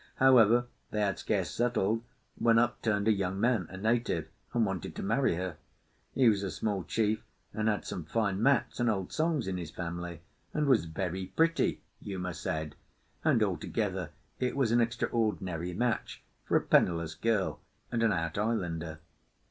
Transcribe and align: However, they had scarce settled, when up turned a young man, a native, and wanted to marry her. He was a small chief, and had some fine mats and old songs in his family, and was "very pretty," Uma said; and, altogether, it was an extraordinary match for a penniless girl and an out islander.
However, 0.15 0.65
they 0.89 1.01
had 1.01 1.19
scarce 1.19 1.51
settled, 1.51 2.03
when 2.35 2.57
up 2.57 2.81
turned 2.81 3.07
a 3.07 3.11
young 3.13 3.39
man, 3.39 3.67
a 3.69 3.77
native, 3.77 4.27
and 4.51 4.65
wanted 4.65 4.95
to 4.95 5.03
marry 5.03 5.35
her. 5.35 5.57
He 6.15 6.27
was 6.27 6.41
a 6.41 6.49
small 6.49 6.83
chief, 6.83 7.23
and 7.53 7.67
had 7.67 7.85
some 7.85 8.05
fine 8.05 8.41
mats 8.41 8.79
and 8.79 8.89
old 8.89 9.13
songs 9.13 9.47
in 9.47 9.57
his 9.57 9.69
family, 9.69 10.21
and 10.55 10.65
was 10.65 10.85
"very 10.85 11.27
pretty," 11.27 11.83
Uma 11.99 12.33
said; 12.33 12.73
and, 13.23 13.43
altogether, 13.43 14.09
it 14.39 14.57
was 14.57 14.71
an 14.71 14.81
extraordinary 14.81 15.71
match 15.75 16.23
for 16.45 16.57
a 16.57 16.61
penniless 16.61 17.13
girl 17.13 17.59
and 17.91 18.01
an 18.01 18.11
out 18.11 18.39
islander. 18.39 19.01